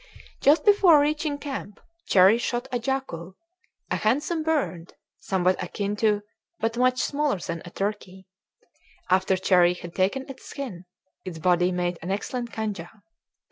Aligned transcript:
Just 0.41 0.65
before 0.65 0.99
reaching 0.99 1.37
camp 1.37 1.79
Cherrie 2.07 2.39
shot 2.39 2.67
a 2.71 2.79
jacu, 2.79 3.35
a 3.91 3.97
handsome 3.97 4.41
bird 4.41 4.95
somewhat 5.19 5.61
akin 5.61 5.95
to, 5.97 6.23
but 6.59 6.75
much 6.75 6.99
smaller 7.03 7.37
than, 7.37 7.61
a 7.65 7.69
turkey; 7.69 8.25
after 9.11 9.37
Cherrie 9.37 9.75
had 9.75 9.93
taken 9.93 10.27
its 10.27 10.43
skin, 10.43 10.85
its 11.23 11.37
body 11.37 11.71
made 11.71 11.99
an 12.01 12.09
excellent 12.09 12.51
canja. 12.51 12.89